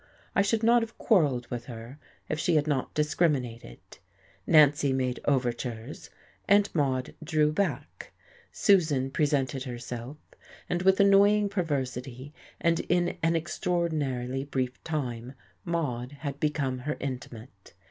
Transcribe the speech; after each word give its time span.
I 0.35 0.41
should 0.41 0.63
not 0.63 0.81
have 0.81 0.97
quarrelled 0.97 1.45
with 1.51 1.65
her 1.65 1.99
if 2.27 2.39
she 2.39 2.55
had 2.55 2.65
not 2.65 2.91
discriminated: 2.95 3.77
Nancy 4.47 4.93
made 4.93 5.19
overtures, 5.25 6.09
and 6.47 6.67
Maude 6.73 7.13
drew 7.23 7.51
back; 7.51 8.11
Susan 8.51 9.11
presented 9.11 9.65
herself, 9.65 10.17
and 10.67 10.81
with 10.81 10.99
annoying 10.99 11.49
perversity 11.49 12.33
and 12.59 12.79
in 12.89 13.15
an 13.21 13.35
extraordinarily 13.35 14.43
brief 14.43 14.83
time 14.83 15.33
Maude 15.65 16.13
had 16.13 16.39
become 16.39 16.79
her 16.79 16.97
intimate. 16.99 17.75